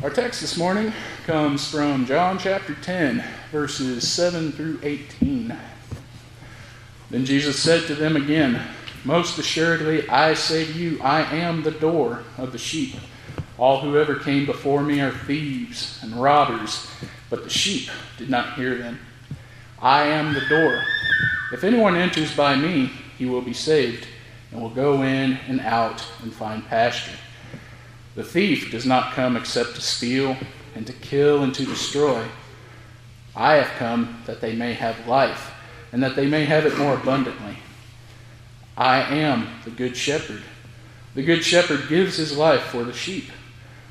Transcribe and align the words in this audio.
Our 0.00 0.10
text 0.10 0.40
this 0.40 0.56
morning 0.56 0.92
comes 1.26 1.68
from 1.68 2.06
John 2.06 2.38
chapter 2.38 2.72
10, 2.72 3.24
verses 3.50 4.08
7 4.08 4.52
through 4.52 4.78
18. 4.84 5.58
Then 7.10 7.24
Jesus 7.24 7.60
said 7.60 7.88
to 7.88 7.96
them 7.96 8.14
again, 8.14 8.62
Most 9.04 9.36
assuredly 9.40 10.08
I 10.08 10.34
say 10.34 10.66
to 10.66 10.72
you, 10.72 11.00
I 11.02 11.22
am 11.22 11.64
the 11.64 11.72
door 11.72 12.22
of 12.36 12.52
the 12.52 12.58
sheep. 12.58 12.94
All 13.58 13.80
who 13.80 13.98
ever 13.98 14.14
came 14.14 14.46
before 14.46 14.82
me 14.82 15.00
are 15.00 15.10
thieves 15.10 15.98
and 16.04 16.14
robbers, 16.14 16.88
but 17.28 17.42
the 17.42 17.50
sheep 17.50 17.90
did 18.18 18.30
not 18.30 18.54
hear 18.54 18.78
them. 18.78 19.00
I 19.82 20.04
am 20.04 20.32
the 20.32 20.46
door. 20.48 20.80
If 21.52 21.64
anyone 21.64 21.96
enters 21.96 22.36
by 22.36 22.54
me, 22.54 22.92
he 23.18 23.26
will 23.26 23.42
be 23.42 23.52
saved, 23.52 24.06
and 24.52 24.62
will 24.62 24.70
go 24.70 25.02
in 25.02 25.32
and 25.48 25.60
out 25.60 26.06
and 26.22 26.32
find 26.32 26.64
pasture. 26.68 27.18
The 28.18 28.24
thief 28.24 28.72
does 28.72 28.84
not 28.84 29.12
come 29.12 29.36
except 29.36 29.76
to 29.76 29.80
steal 29.80 30.36
and 30.74 30.84
to 30.88 30.92
kill 30.92 31.44
and 31.44 31.54
to 31.54 31.64
destroy. 31.64 32.26
I 33.36 33.54
have 33.54 33.78
come 33.78 34.24
that 34.26 34.40
they 34.40 34.56
may 34.56 34.72
have 34.72 35.06
life, 35.06 35.52
and 35.92 36.02
that 36.02 36.16
they 36.16 36.26
may 36.26 36.44
have 36.44 36.66
it 36.66 36.76
more 36.76 36.94
abundantly. 36.94 37.58
I 38.76 39.02
am 39.02 39.46
the 39.64 39.70
good 39.70 39.96
shepherd. 39.96 40.42
The 41.14 41.22
good 41.22 41.44
shepherd 41.44 41.88
gives 41.88 42.16
his 42.16 42.36
life 42.36 42.62
for 42.62 42.82
the 42.82 42.92
sheep. 42.92 43.30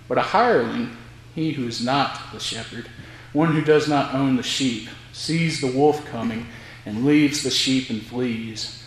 But 0.09 0.17
a 0.17 0.23
hireling, 0.23 0.97
he 1.33 1.53
who 1.53 1.65
is 1.65 1.81
not 1.81 2.19
the 2.33 2.41
shepherd, 2.41 2.89
one 3.31 3.53
who 3.53 3.61
does 3.61 3.87
not 3.87 4.13
own 4.13 4.35
the 4.35 4.43
sheep, 4.43 4.89
sees 5.13 5.61
the 5.61 5.71
wolf 5.71 6.05
coming 6.05 6.47
and 6.85 7.05
leaves 7.05 7.43
the 7.43 7.49
sheep 7.49 7.89
and 7.89 8.01
flees. 8.01 8.83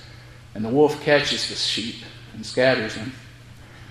And 0.54 0.62
the 0.62 0.68
wolf 0.68 1.02
catches 1.02 1.48
the 1.48 1.54
sheep 1.54 2.04
and 2.34 2.44
scatters 2.44 2.94
them. 2.96 3.14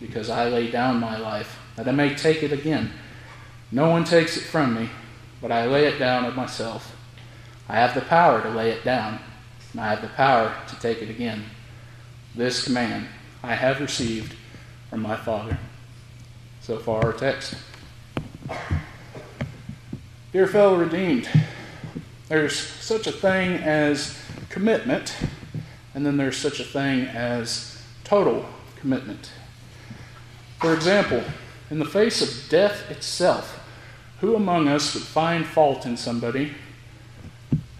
because 0.00 0.30
I 0.30 0.48
lay 0.48 0.70
down 0.70 1.00
my 1.00 1.16
life, 1.16 1.58
that 1.76 1.88
I 1.88 1.92
may 1.92 2.14
take 2.14 2.42
it 2.42 2.52
again. 2.52 2.92
No 3.72 3.90
one 3.90 4.04
takes 4.04 4.36
it 4.36 4.44
from 4.44 4.74
me, 4.74 4.90
but 5.40 5.50
I 5.50 5.66
lay 5.66 5.86
it 5.86 5.98
down 5.98 6.24
of 6.24 6.36
myself. 6.36 6.96
I 7.68 7.76
have 7.76 7.94
the 7.94 8.00
power 8.02 8.42
to 8.42 8.50
lay 8.50 8.70
it 8.70 8.84
down, 8.84 9.18
and 9.72 9.80
I 9.80 9.90
have 9.90 10.02
the 10.02 10.08
power 10.08 10.54
to 10.68 10.78
take 10.78 11.02
it 11.02 11.10
again. 11.10 11.44
This 12.34 12.64
command 12.64 13.06
I 13.42 13.54
have 13.54 13.80
received 13.80 14.34
from 14.90 15.02
my 15.02 15.16
Father. 15.16 15.58
So 16.60 16.78
far, 16.78 17.04
our 17.04 17.12
text. 17.12 17.54
Dear 20.32 20.46
fellow 20.46 20.76
redeemed, 20.76 21.28
there's 22.28 22.58
such 22.58 23.06
a 23.06 23.12
thing 23.12 23.54
as 23.54 24.18
commitment, 24.48 25.16
and 25.94 26.04
then 26.04 26.16
there's 26.16 26.36
such 26.36 26.60
a 26.60 26.64
thing 26.64 27.06
as 27.06 27.82
total 28.04 28.46
commitment. 28.76 29.30
For 30.58 30.72
example, 30.72 31.22
in 31.70 31.78
the 31.78 31.84
face 31.84 32.22
of 32.22 32.48
death 32.48 32.90
itself, 32.90 33.62
who 34.20 34.34
among 34.34 34.68
us 34.68 34.94
would 34.94 35.02
find 35.02 35.44
fault 35.44 35.84
in 35.84 35.96
somebody 35.96 36.54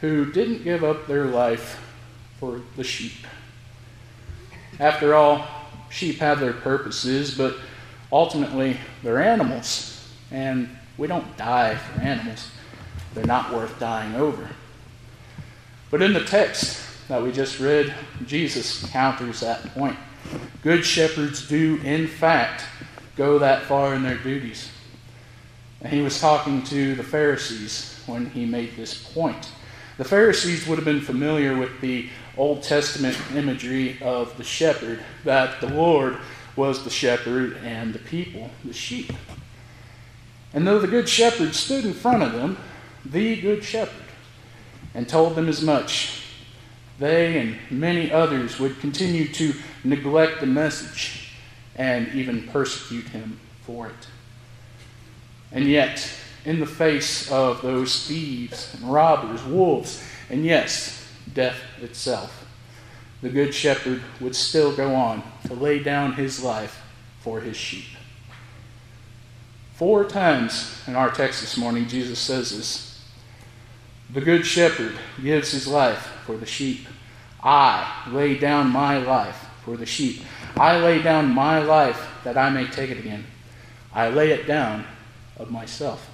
who 0.01 0.31
didn't 0.31 0.65
give 0.65 0.85
up 0.85 1.07
their 1.07 1.25
life 1.25 1.81
for 2.39 2.61
the 2.77 2.85
sheep? 2.85 3.27
After 4.79 5.15
all, 5.15 5.47
sheep 5.89 6.19
have 6.19 6.39
their 6.41 6.53
purposes, 6.53 7.37
but 7.37 7.57
ultimately 8.13 8.77
they're 9.03 9.23
animals, 9.23 10.13
and 10.31 10.69
we 10.99 11.07
don't 11.07 11.37
die 11.37 11.77
for 11.77 12.01
animals. 12.01 12.51
They're 13.15 13.25
not 13.25 13.53
worth 13.53 13.79
dying 13.79 14.15
over. 14.15 14.49
But 15.91 16.03
in 16.03 16.13
the 16.13 16.25
text 16.25 17.09
that 17.09 17.23
we 17.23 17.33
just 17.33 17.59
read, 17.61 17.95
Jesus 18.27 18.85
counters 18.91 19.41
that 19.41 19.65
point. 19.73 19.97
Good 20.63 20.85
shepherds 20.85 21.47
do, 21.49 21.81
in 21.85 22.07
fact, 22.07 22.65
go 23.17 23.39
that 23.39 23.63
far 23.63 23.95
in 23.95 24.03
their 24.03 24.19
duties. 24.19 24.71
And 25.81 25.93
he 25.93 26.01
was 26.01 26.21
talking 26.21 26.63
to 26.65 26.95
the 26.95 27.03
Pharisees 27.03 28.03
when 28.07 28.31
he 28.31 28.47
made 28.47 28.77
this 28.77 29.13
point. 29.13 29.53
The 29.99 30.05
Pharisees 30.05 30.67
would 30.67 30.77
have 30.77 30.85
been 30.85 31.01
familiar 31.01 31.57
with 31.57 31.81
the 31.81 32.09
Old 32.37 32.63
Testament 32.63 33.17
imagery 33.35 33.99
of 34.03 34.37
the 34.37 34.45
shepherd, 34.45 35.01
that 35.25 35.61
the 35.61 35.69
Lord 35.69 36.19
was 36.55 36.85
the 36.85 36.91
shepherd 36.91 37.57
and 37.65 37.95
the 37.95 37.99
people 37.99 38.51
the 38.65 38.73
sheep. 38.73 39.13
And 40.53 40.67
though 40.67 40.79
the 40.79 40.87
good 40.87 41.09
shepherd 41.09 41.55
stood 41.55 41.85
in 41.85 41.95
front 41.95 42.23
of 42.23 42.33
them, 42.33 42.59
the 43.05 43.41
good 43.41 43.63
shepherd, 43.63 44.07
and 44.95 45.09
told 45.09 45.35
them 45.35 45.49
as 45.49 45.63
much, 45.63 46.23
they 46.99 47.39
and 47.39 47.59
many 47.71 48.11
others 48.11 48.59
would 48.59 48.81
continue 48.81 49.29
to 49.29 49.55
neglect 49.85 50.41
the 50.41 50.47
message 50.47 51.33
and 51.77 52.09
even 52.15 52.49
persecute 52.49 53.09
him 53.09 53.39
for 53.63 53.89
it. 53.89 54.09
And 55.53 55.67
yet, 55.67 56.09
in 56.45 56.61
the 56.61 56.67
face 56.67 57.31
of 57.31 57.61
those 57.63 58.07
thieves 58.07 58.75
and 58.75 58.93
robbers, 58.93 59.43
wolves, 59.45 60.03
and 60.31 60.45
yes, 60.45 61.07
death 61.33 61.61
itself, 61.83 62.47
the 63.21 63.29
Good 63.29 63.55
Shepherd 63.55 64.03
would 64.21 64.37
still 64.37 64.75
go 64.75 64.95
on 64.95 65.23
to 65.47 65.55
lay 65.55 65.79
down 65.81 66.13
his 66.13 66.43
life 66.43 66.83
for 67.21 67.41
his 67.41 67.57
sheep. 67.57 67.87
Four 69.75 70.05
times 70.05 70.83
in 70.87 70.97
our 70.97 71.11
text 71.11 71.41
this 71.41 71.57
morning, 71.57 71.89
Jesus 71.89 72.19
says 72.19 72.57
this 72.57 72.86
The 74.11 74.21
Good 74.21 74.47
Shepherd 74.47 74.95
gives 75.21 75.51
his 75.51 75.67
life 75.67 76.13
for 76.25 76.37
the 76.37 76.47
sheep. 76.47 76.87
I 77.43 78.09
lay 78.11 78.39
down 78.39 78.71
my 78.71 78.99
life 78.99 79.47
for 79.65 79.77
the 79.77 79.87
sheep. 79.87 80.23
I 80.57 80.79
lay 80.79 81.03
down 81.03 81.35
my 81.35 81.59
life 81.59 82.09
that 82.25 82.37
I 82.37 82.51
may 82.51 82.67
take 82.67 82.91
it 82.91 82.99
again. 82.99 83.25
I 83.93 84.09
lay 84.09 84.31
it 84.31 84.47
down 84.47 84.85
of 85.37 85.51
myself. 85.51 86.09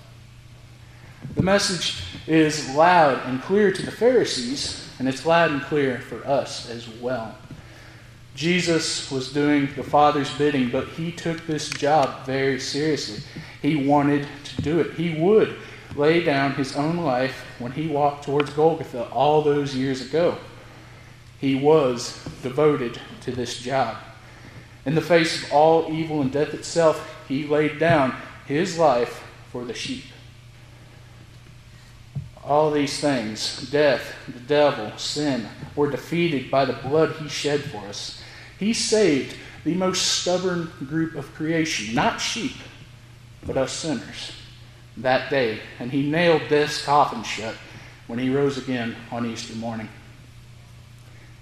The 1.35 1.43
message 1.43 2.03
is 2.27 2.75
loud 2.75 3.21
and 3.27 3.43
clear 3.43 3.71
to 3.71 3.83
the 3.83 3.93
Pharisees, 3.93 4.89
and 4.99 5.09
it's 5.09 5.27
loud 5.27 5.51
and 5.51 5.63
clear 5.63 6.01
for 6.01 6.27
us 6.27 6.71
as 6.71 6.89
well. 6.89 7.37
Jesus 8.35 9.11
was 9.11 9.33
doing 9.33 9.69
the 9.77 9.83
Father's 9.83 10.33
bidding, 10.39 10.71
but 10.71 10.89
he 10.89 11.13
took 11.13 11.47
this 11.47 11.69
job 11.69 12.25
very 12.25 12.59
seriously. 12.59 13.23
He 13.61 13.77
wanted 13.77 14.27
to 14.45 14.63
do 14.63 14.81
it. 14.81 14.95
He 14.95 15.21
would 15.21 15.57
lay 15.97 16.23
down 16.23 16.55
his 16.55 16.77
own 16.77 16.99
life 16.99 17.45
when 17.59 17.73
he 17.73 17.89
walked 17.89 18.25
towards 18.25 18.51
Golgotha 18.51 19.09
all 19.11 19.43
those 19.43 19.75
years 19.75 20.01
ago. 20.01 20.39
He 21.41 21.55
was 21.55 22.23
devoted 22.43 23.01
to 23.23 23.33
this 23.33 23.59
job. 23.59 23.97
In 24.85 24.95
the 24.95 25.01
face 25.01 25.45
of 25.45 25.53
all 25.53 25.93
evil 25.93 26.21
and 26.21 26.33
death 26.33 26.55
itself, 26.55 27.25
he 27.29 27.47
laid 27.47 27.79
down 27.79 28.15
his 28.47 28.79
life 28.79 29.23
for 29.51 29.65
the 29.65 29.75
sheep. 29.75 30.05
All 32.45 32.71
these 32.73 32.99
things, 32.99 33.71
death, 33.71 34.15
the 34.27 34.41
devil, 34.41 34.97
sin, 34.97 35.47
were 35.77 35.91
defeated 35.91 36.51
by 36.51 36.65
the 36.65 36.73
blood 36.73 37.13
he 37.13 37.29
shed 37.29 37.61
for 37.61 37.79
us. 37.87 38.21
He 38.59 38.73
saved 38.73 39.37
the 39.65 39.75
most 39.75 40.21
stubborn 40.21 40.71
group 40.89 41.15
of 41.15 41.33
creation, 41.35 41.95
not 41.95 42.21
sheep, 42.21 42.57
but 43.45 43.57
us 43.57 43.73
sinners, 43.73 44.33
that 44.99 45.31
day. 45.31 45.61
And 45.79 45.91
he 45.91 46.09
nailed 46.09 46.43
this 46.49 46.85
coffin 46.85 47.23
shut 47.23 47.55
when 48.07 48.19
he 48.19 48.35
rose 48.35 48.59
again 48.59 48.97
on 49.11 49.27
Easter 49.27 49.55
morning. 49.55 49.89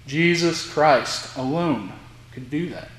Jesus 0.07 0.71
Christ 0.71 1.37
alone 1.37 1.91
could 2.31 2.49
do 2.49 2.69
that. 2.69 2.89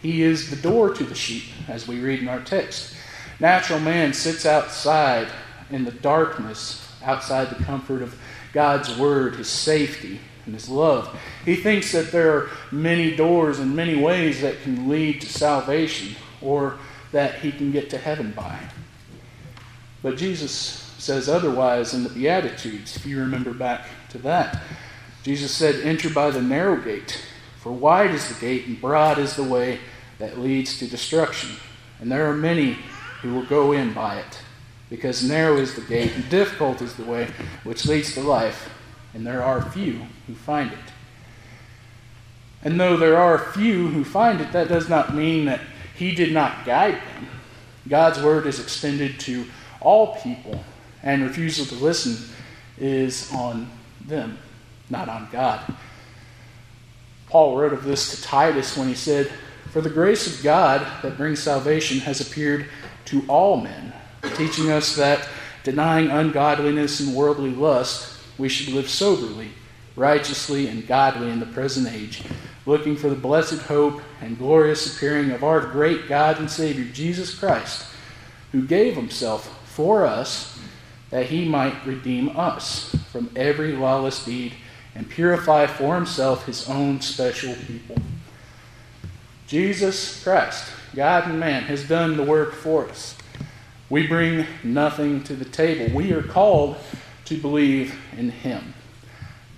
He 0.00 0.22
is 0.22 0.50
the 0.50 0.56
door 0.56 0.94
to 0.94 1.04
the 1.04 1.14
sheep, 1.14 1.44
as 1.66 1.88
we 1.88 2.00
read 2.00 2.20
in 2.20 2.28
our 2.28 2.40
text. 2.40 2.94
Natural 3.40 3.80
man 3.80 4.12
sits 4.12 4.46
outside 4.46 5.28
in 5.70 5.84
the 5.84 5.90
darkness, 5.90 6.86
outside 7.02 7.50
the 7.50 7.64
comfort 7.64 8.02
of 8.02 8.18
God's 8.52 8.96
word, 8.96 9.36
his 9.36 9.48
safety, 9.48 10.20
and 10.46 10.54
his 10.54 10.68
love. 10.68 11.18
He 11.44 11.56
thinks 11.56 11.92
that 11.92 12.10
there 12.10 12.36
are 12.36 12.50
many 12.70 13.14
doors 13.14 13.58
and 13.58 13.74
many 13.74 13.96
ways 13.96 14.40
that 14.40 14.62
can 14.62 14.88
lead 14.88 15.20
to 15.20 15.28
salvation 15.28 16.16
or 16.40 16.78
that 17.12 17.40
he 17.40 17.52
can 17.52 17.72
get 17.72 17.90
to 17.90 17.98
heaven 17.98 18.32
by. 18.32 18.58
But 20.02 20.16
Jesus 20.16 20.88
says 20.98 21.28
otherwise 21.28 21.94
in 21.94 22.04
the 22.04 22.10
Beatitudes, 22.10 22.96
if 22.96 23.06
you 23.06 23.18
remember 23.18 23.52
back 23.52 23.86
to 24.10 24.18
that. 24.18 24.62
Jesus 25.22 25.52
said, 25.52 25.76
Enter 25.84 26.10
by 26.10 26.30
the 26.30 26.42
narrow 26.42 26.76
gate, 26.76 27.24
for 27.60 27.72
wide 27.72 28.10
is 28.10 28.28
the 28.28 28.40
gate 28.40 28.66
and 28.66 28.80
broad 28.80 29.18
is 29.18 29.36
the 29.36 29.42
way 29.42 29.78
that 30.18 30.38
leads 30.38 30.78
to 30.78 30.88
destruction. 30.88 31.50
And 32.00 32.10
there 32.10 32.28
are 32.28 32.34
many 32.34 32.78
who 33.22 33.34
will 33.34 33.44
go 33.44 33.72
in 33.72 33.92
by 33.92 34.18
it, 34.18 34.38
because 34.90 35.22
narrow 35.22 35.56
is 35.56 35.74
the 35.74 35.82
gate 35.82 36.12
and 36.14 36.28
difficult 36.28 36.80
is 36.82 36.94
the 36.94 37.04
way 37.04 37.28
which 37.64 37.86
leads 37.86 38.14
to 38.14 38.20
life, 38.20 38.70
and 39.14 39.26
there 39.26 39.42
are 39.42 39.70
few 39.70 40.06
who 40.26 40.34
find 40.34 40.72
it. 40.72 40.78
And 42.62 42.78
though 42.78 42.96
there 42.96 43.16
are 43.16 43.38
few 43.38 43.88
who 43.88 44.04
find 44.04 44.40
it, 44.40 44.52
that 44.52 44.68
does 44.68 44.88
not 44.88 45.14
mean 45.14 45.44
that 45.46 45.60
he 45.94 46.14
did 46.14 46.32
not 46.32 46.64
guide 46.64 46.94
them. 46.94 47.28
God's 47.88 48.20
word 48.20 48.46
is 48.46 48.60
extended 48.60 49.18
to 49.20 49.46
all 49.80 50.16
people, 50.16 50.62
and 51.02 51.22
refusal 51.22 51.66
to 51.66 51.74
listen 51.76 52.16
is 52.78 53.32
on 53.32 53.68
them, 54.06 54.38
not 54.90 55.08
on 55.08 55.28
God. 55.30 55.60
Paul 57.28 57.58
wrote 57.58 57.72
of 57.72 57.84
this 57.84 58.10
to 58.14 58.22
Titus 58.22 58.76
when 58.76 58.88
he 58.88 58.94
said, 58.94 59.30
For 59.70 59.80
the 59.80 59.90
grace 59.90 60.26
of 60.26 60.42
God 60.42 60.86
that 61.02 61.16
brings 61.16 61.40
salvation 61.40 62.00
has 62.00 62.20
appeared 62.20 62.66
to 63.06 63.24
all 63.28 63.60
men, 63.60 63.92
teaching 64.34 64.70
us 64.70 64.96
that, 64.96 65.28
denying 65.62 66.10
ungodliness 66.10 67.00
and 67.00 67.14
worldly 67.14 67.50
lust, 67.50 68.18
we 68.38 68.48
should 68.48 68.72
live 68.72 68.88
soberly, 68.88 69.50
righteously, 69.96 70.68
and 70.68 70.86
godly 70.86 71.30
in 71.30 71.40
the 71.40 71.46
present 71.46 71.92
age, 71.92 72.22
looking 72.64 72.96
for 72.96 73.08
the 73.08 73.14
blessed 73.14 73.60
hope 73.62 74.00
and 74.20 74.38
glorious 74.38 74.96
appearing 74.96 75.30
of 75.30 75.44
our 75.44 75.60
great 75.60 76.08
God 76.08 76.38
and 76.38 76.50
Savior, 76.50 76.84
Jesus 76.84 77.34
Christ, 77.34 77.86
who 78.52 78.62
gave 78.62 78.94
himself 78.94 79.57
for 79.78 80.04
us 80.04 80.58
that 81.10 81.26
he 81.26 81.44
might 81.44 81.86
redeem 81.86 82.36
us 82.36 82.92
from 83.12 83.30
every 83.36 83.70
lawless 83.70 84.24
deed 84.24 84.52
and 84.96 85.08
purify 85.08 85.68
for 85.68 85.94
himself 85.94 86.46
his 86.46 86.68
own 86.68 87.00
special 87.00 87.54
people. 87.54 87.94
Jesus 89.46 90.20
Christ, 90.24 90.72
God 90.96 91.28
and 91.28 91.38
man, 91.38 91.62
has 91.62 91.86
done 91.86 92.16
the 92.16 92.24
work 92.24 92.54
for 92.54 92.88
us. 92.88 93.16
We 93.88 94.08
bring 94.08 94.46
nothing 94.64 95.22
to 95.22 95.36
the 95.36 95.44
table. 95.44 95.94
We 95.94 96.12
are 96.12 96.24
called 96.24 96.76
to 97.26 97.36
believe 97.36 97.94
in 98.16 98.30
him. 98.30 98.74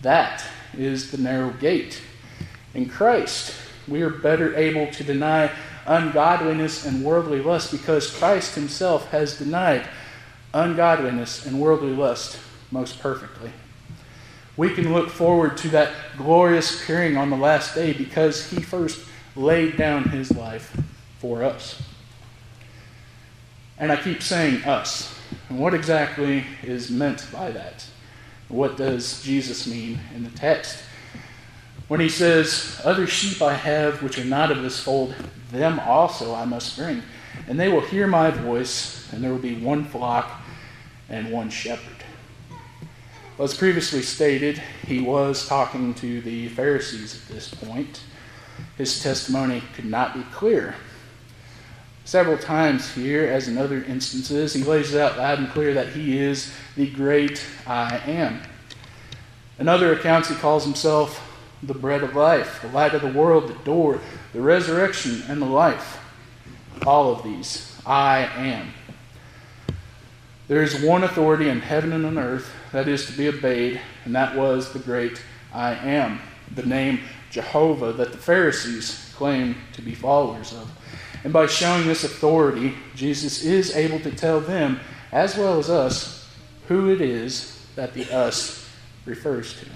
That 0.02 0.44
is 0.76 1.12
the 1.12 1.16
narrow 1.16 1.52
gate. 1.52 2.02
In 2.75 2.90
Christ, 2.90 3.55
we 3.88 4.02
are 4.02 4.11
better 4.11 4.55
able 4.55 4.93
to 4.93 5.02
deny 5.02 5.50
ungodliness 5.87 6.84
and 6.84 7.02
worldly 7.02 7.40
lust 7.40 7.73
because 7.73 8.14
Christ 8.14 8.55
himself 8.55 9.11
has 9.12 9.38
denied 9.38 9.88
ungodliness 10.52 11.47
and 11.47 11.61
worldly 11.61 11.94
lust 11.94 12.38
most 12.70 13.00
perfectly. 13.00 13.50
We 14.56 14.75
can 14.75 14.93
look 14.93 15.08
forward 15.08 15.56
to 15.58 15.69
that 15.69 15.93
glorious 16.17 16.82
appearing 16.82 17.17
on 17.17 17.31
the 17.31 17.37
last 17.37 17.75
day 17.75 17.93
because 17.93 18.50
he 18.50 18.61
first 18.61 19.06
laid 19.37 19.76
down 19.76 20.05
his 20.11 20.32
life 20.32 20.76
for 21.19 21.43
us. 21.43 21.82
And 23.79 23.91
I 23.91 23.97
keep 23.97 24.23
saying 24.23 24.64
us. 24.64 25.14
And 25.49 25.58
what 25.58 25.75
exactly 25.75 26.44
is 26.62 26.91
meant 26.91 27.26
by 27.32 27.50
that? 27.52 27.87
What 28.49 28.76
does 28.76 29.23
Jesus 29.23 29.67
mean 29.67 29.99
in 30.14 30.25
the 30.25 30.31
text? 30.31 30.82
When 31.88 32.00
he 32.00 32.08
says, 32.08 32.81
Other 32.85 33.06
sheep 33.06 33.41
I 33.41 33.55
have 33.55 34.02
which 34.02 34.19
are 34.19 34.25
not 34.25 34.50
of 34.50 34.62
this 34.62 34.79
fold, 34.79 35.14
them 35.50 35.81
also 35.81 36.35
I 36.35 36.44
must 36.44 36.76
bring. 36.76 37.02
And 37.49 37.58
they 37.58 37.69
will 37.69 37.81
hear 37.81 38.06
my 38.06 38.31
voice, 38.31 39.00
and 39.12 39.23
there 39.23 39.31
will 39.31 39.39
be 39.39 39.57
one 39.57 39.85
flock 39.85 40.41
and 41.09 41.31
one 41.31 41.51
shepherd. 41.51 42.05
As 43.39 43.57
previously 43.57 44.03
stated, 44.03 44.62
he 44.87 45.01
was 45.01 45.49
talking 45.49 45.95
to 45.95 46.21
the 46.21 46.49
Pharisees 46.49 47.15
at 47.15 47.35
this 47.35 47.49
point. 47.55 48.03
His 48.77 49.03
testimony 49.03 49.62
could 49.75 49.87
not 49.87 50.15
be 50.15 50.23
clear. 50.33 50.75
Several 52.05 52.37
times 52.37 52.93
here, 52.93 53.25
as 53.25 53.49
in 53.49 53.57
other 53.57 53.83
instances, 53.85 54.53
he 54.53 54.62
lays 54.62 54.93
it 54.93 55.01
out 55.01 55.17
loud 55.17 55.39
and 55.39 55.49
clear 55.51 55.73
that 55.75 55.89
he 55.89 56.19
is 56.19 56.53
the 56.77 56.91
great 56.91 57.43
I 57.67 57.99
am. 58.07 58.43
In 59.59 59.69
other 59.69 59.95
accounts, 59.95 60.29
he 60.29 60.35
calls 60.35 60.65
himself 60.65 61.27
the 61.62 61.75
bread 61.75 62.03
of 62.03 62.15
life, 62.15 62.61
the 62.62 62.69
light 62.69 62.95
of 62.95 63.03
the 63.03 63.19
world, 63.19 63.49
the 63.49 63.65
door, 63.65 64.01
the 64.33 64.41
resurrection, 64.41 65.23
and 65.29 65.41
the 65.41 65.47
life. 65.47 65.99
All 66.87 67.12
of 67.12 67.23
these, 67.23 67.75
I 67.87 68.25
am. 68.37 68.73
There 70.50 70.64
is 70.64 70.82
one 70.82 71.05
authority 71.05 71.49
in 71.49 71.61
heaven 71.61 71.93
and 71.93 72.05
on 72.05 72.19
earth 72.19 72.52
that 72.73 72.88
is 72.88 73.06
to 73.06 73.12
be 73.12 73.29
obeyed, 73.29 73.81
and 74.05 74.17
that 74.17 74.35
was 74.37 74.73
the 74.73 74.81
great 74.81 75.23
I 75.55 75.75
am, 75.75 76.19
the 76.52 76.67
name 76.67 77.02
Jehovah 77.31 77.93
that 77.93 78.11
the 78.11 78.19
Pharisees 78.19 79.12
claimed 79.14 79.55
to 79.75 79.81
be 79.81 79.94
followers 79.94 80.52
of. 80.52 80.69
And 81.23 81.32
by 81.32 81.47
showing 81.47 81.87
this 81.87 82.02
authority, 82.02 82.75
Jesus 82.97 83.44
is 83.44 83.76
able 83.76 84.00
to 84.00 84.11
tell 84.11 84.41
them, 84.41 84.81
as 85.12 85.37
well 85.37 85.56
as 85.56 85.70
us, 85.70 86.29
who 86.67 86.91
it 86.91 87.00
is 87.00 87.64
that 87.76 87.94
the 87.94 88.12
us 88.12 88.69
refers 89.06 89.56
to. 89.61 89.67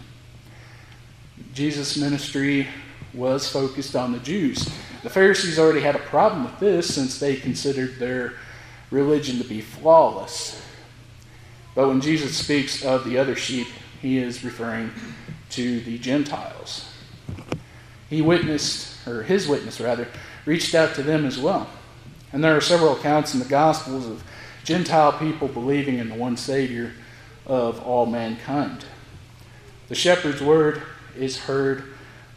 Jesus' 1.53 1.97
ministry 1.97 2.67
was 3.13 3.49
focused 3.49 3.95
on 3.95 4.11
the 4.11 4.19
Jews. 4.19 4.69
The 5.05 5.11
Pharisees 5.11 5.57
already 5.57 5.83
had 5.83 5.95
a 5.95 6.01
problem 6.01 6.43
with 6.43 6.59
this 6.59 6.93
since 6.93 7.21
they 7.21 7.37
considered 7.37 8.01
their 8.01 8.33
religion 8.91 9.39
to 9.39 9.45
be 9.45 9.61
flawless. 9.61 10.63
But 11.75 11.89
when 11.89 12.01
Jesus 12.01 12.37
speaks 12.37 12.85
of 12.85 13.05
the 13.05 13.19
other 13.19 13.35
sheep, 13.35 13.67
he 14.01 14.19
is 14.19 14.45
referring 14.45 14.91
to 15.51 15.81
the 15.81 15.99
Gentiles. 15.99 16.89
He 18.09 18.23
witnessed, 18.23 19.07
or 19.07 19.23
his 19.23 19.49
witness 19.49 19.81
rather, 19.81 20.09
reached 20.47 20.75
out 20.75 20.95
to 20.95 21.03
them 21.03 21.25
as 21.25 21.39
well. 21.39 21.69
And 22.33 22.43
there 22.43 22.57
are 22.57 22.61
several 22.61 22.97
accounts 22.97 23.35
in 23.35 23.41
the 23.41 23.47
Gospels 23.47 24.07
of 24.07 24.23
Gentile 24.65 25.13
people 25.13 25.49
believing 25.49 25.99
in 25.99 26.09
the 26.09 26.15
one 26.15 26.37
Savior 26.37 26.93
of 27.47 27.81
all 27.83 28.07
mankind. 28.07 28.85
The 29.89 29.95
shepherd's 29.95 30.43
word 30.43 30.83
is 31.17 31.39
heard 31.39 31.85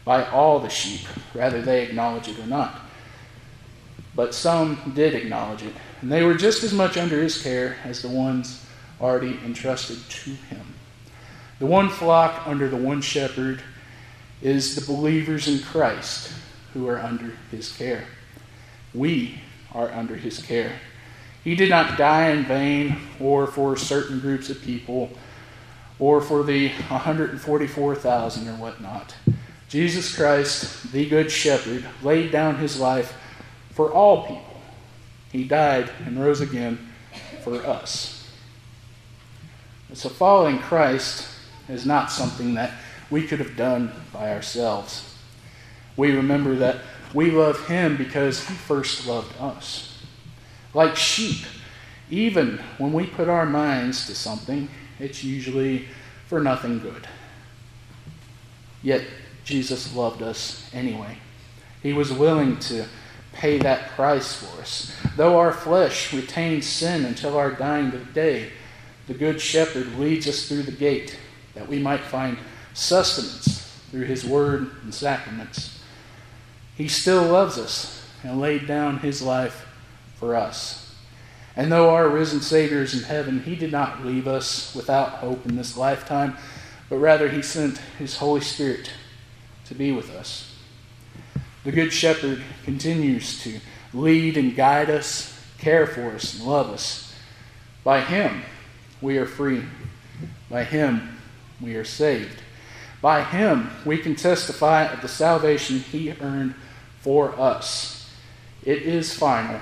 by 0.04 0.26
all 0.26 0.58
the 0.58 0.68
sheep, 0.68 1.06
whether 1.32 1.62
they 1.62 1.82
acknowledge 1.82 2.28
it 2.28 2.38
or 2.38 2.46
not. 2.46 2.80
But 4.14 4.34
some 4.34 4.92
did 4.94 5.14
acknowledge 5.14 5.62
it, 5.62 5.74
and 6.00 6.10
they 6.10 6.22
were 6.22 6.34
just 6.34 6.64
as 6.64 6.72
much 6.72 6.96
under 6.96 7.22
his 7.22 7.42
care 7.42 7.76
as 7.84 8.02
the 8.02 8.08
ones 8.08 8.64
already 9.00 9.38
entrusted 9.44 9.98
to 10.08 10.30
him. 10.30 10.74
The 11.58 11.66
one 11.66 11.88
flock 11.88 12.46
under 12.46 12.68
the 12.68 12.76
one 12.76 13.00
shepherd 13.00 13.62
is 14.40 14.74
the 14.74 14.92
believers 14.92 15.48
in 15.48 15.60
Christ 15.60 16.32
who 16.72 16.86
are 16.88 16.98
under 16.98 17.32
his 17.50 17.72
care. 17.72 18.04
We 18.94 19.40
are 19.72 19.90
under 19.90 20.16
his 20.16 20.40
care. 20.40 20.72
He 21.42 21.54
did 21.54 21.70
not 21.70 21.98
die 21.98 22.30
in 22.30 22.44
vain 22.44 22.96
or 23.20 23.46
for 23.46 23.76
certain 23.76 24.20
groups 24.20 24.50
of 24.50 24.62
people 24.62 25.10
or 25.98 26.20
for 26.20 26.42
the 26.42 26.68
144,000 26.68 28.48
or 28.48 28.52
whatnot. 28.52 29.14
Jesus 29.68 30.14
Christ, 30.14 30.92
the 30.92 31.08
Good 31.08 31.30
Shepherd, 31.30 31.84
laid 32.02 32.30
down 32.30 32.56
his 32.56 32.78
life 32.78 33.16
for 33.70 33.92
all 33.92 34.26
people. 34.26 34.60
He 35.30 35.44
died 35.44 35.90
and 36.06 36.22
rose 36.22 36.40
again 36.40 36.78
for 37.42 37.56
us. 37.66 38.17
So, 39.94 40.08
following 40.10 40.58
Christ 40.58 41.26
is 41.68 41.86
not 41.86 42.10
something 42.10 42.54
that 42.54 42.72
we 43.10 43.26
could 43.26 43.38
have 43.38 43.56
done 43.56 43.90
by 44.12 44.32
ourselves. 44.32 45.16
We 45.96 46.12
remember 46.12 46.54
that 46.56 46.80
we 47.14 47.30
love 47.30 47.66
Him 47.66 47.96
because 47.96 48.46
He 48.46 48.54
first 48.54 49.06
loved 49.06 49.34
us. 49.40 50.02
Like 50.74 50.94
sheep, 50.94 51.46
even 52.10 52.58
when 52.76 52.92
we 52.92 53.06
put 53.06 53.28
our 53.28 53.46
minds 53.46 54.06
to 54.06 54.14
something, 54.14 54.68
it's 54.98 55.24
usually 55.24 55.86
for 56.26 56.40
nothing 56.40 56.80
good. 56.80 57.08
Yet, 58.82 59.04
Jesus 59.44 59.94
loved 59.94 60.22
us 60.22 60.68
anyway. 60.74 61.16
He 61.82 61.94
was 61.94 62.12
willing 62.12 62.58
to 62.60 62.84
pay 63.32 63.58
that 63.58 63.90
price 63.90 64.34
for 64.34 64.60
us. 64.60 64.94
Though 65.16 65.38
our 65.38 65.52
flesh 65.52 66.12
retains 66.12 66.66
sin 66.66 67.06
until 67.06 67.38
our 67.38 67.52
dying 67.52 67.90
day, 68.12 68.50
the 69.08 69.14
Good 69.14 69.40
Shepherd 69.40 69.98
leads 69.98 70.28
us 70.28 70.46
through 70.46 70.62
the 70.62 70.72
gate 70.72 71.18
that 71.54 71.66
we 71.66 71.78
might 71.78 72.02
find 72.02 72.36
sustenance 72.74 73.66
through 73.90 74.04
his 74.04 74.24
word 74.24 74.70
and 74.82 74.94
sacraments. 74.94 75.80
He 76.76 76.88
still 76.88 77.24
loves 77.24 77.58
us 77.58 78.06
and 78.22 78.38
laid 78.38 78.66
down 78.66 78.98
his 78.98 79.22
life 79.22 79.66
for 80.16 80.36
us. 80.36 80.94
And 81.56 81.72
though 81.72 81.90
our 81.90 82.08
risen 82.08 82.40
Savior 82.40 82.82
is 82.82 82.94
in 82.94 83.02
heaven, 83.02 83.42
he 83.42 83.56
did 83.56 83.72
not 83.72 84.04
leave 84.04 84.28
us 84.28 84.74
without 84.74 85.08
hope 85.14 85.44
in 85.46 85.56
this 85.56 85.76
lifetime, 85.76 86.36
but 86.90 86.98
rather 86.98 87.30
he 87.30 87.42
sent 87.42 87.78
his 87.98 88.18
Holy 88.18 88.42
Spirit 88.42 88.92
to 89.64 89.74
be 89.74 89.90
with 89.90 90.10
us. 90.10 90.54
The 91.64 91.72
Good 91.72 91.92
Shepherd 91.92 92.42
continues 92.64 93.42
to 93.42 93.58
lead 93.92 94.36
and 94.36 94.54
guide 94.54 94.90
us, 94.90 95.36
care 95.58 95.86
for 95.86 96.12
us, 96.12 96.38
and 96.38 96.46
love 96.46 96.70
us. 96.70 97.12
By 97.82 98.02
him, 98.02 98.42
we 99.00 99.18
are 99.18 99.26
free. 99.26 99.62
By 100.50 100.64
him, 100.64 101.16
we 101.60 101.76
are 101.76 101.84
saved. 101.84 102.40
By 103.00 103.22
him, 103.22 103.70
we 103.84 103.98
can 103.98 104.16
testify 104.16 104.84
of 104.84 105.02
the 105.02 105.08
salvation 105.08 105.78
he 105.78 106.12
earned 106.20 106.54
for 107.00 107.38
us. 107.38 108.10
It 108.64 108.82
is 108.82 109.14
final, 109.14 109.60